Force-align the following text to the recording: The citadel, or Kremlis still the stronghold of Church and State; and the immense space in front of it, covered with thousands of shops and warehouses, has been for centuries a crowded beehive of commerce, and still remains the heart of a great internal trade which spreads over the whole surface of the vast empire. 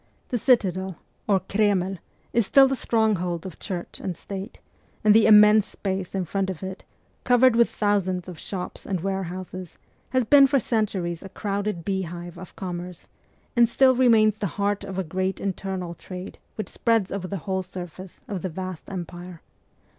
The 0.29 0.39
citadel, 0.39 0.97
or 1.27 1.41
Kremlis 1.41 1.99
still 2.39 2.67
the 2.67 2.75
stronghold 2.75 3.45
of 3.45 3.59
Church 3.59 3.99
and 3.99 4.17
State; 4.17 4.59
and 5.03 5.13
the 5.13 5.27
immense 5.27 5.67
space 5.67 6.15
in 6.15 6.25
front 6.25 6.49
of 6.49 6.63
it, 6.63 6.83
covered 7.23 7.55
with 7.55 7.69
thousands 7.69 8.27
of 8.27 8.39
shops 8.39 8.87
and 8.87 9.01
warehouses, 9.01 9.77
has 10.09 10.23
been 10.25 10.47
for 10.47 10.57
centuries 10.57 11.21
a 11.21 11.29
crowded 11.29 11.85
beehive 11.85 12.39
of 12.39 12.55
commerce, 12.55 13.09
and 13.55 13.69
still 13.69 13.95
remains 13.95 14.39
the 14.39 14.47
heart 14.57 14.83
of 14.83 14.97
a 14.97 15.03
great 15.03 15.39
internal 15.39 15.93
trade 15.93 16.39
which 16.55 16.69
spreads 16.69 17.11
over 17.11 17.27
the 17.27 17.37
whole 17.45 17.61
surface 17.61 18.21
of 18.27 18.41
the 18.41 18.49
vast 18.49 18.89
empire. 18.89 19.43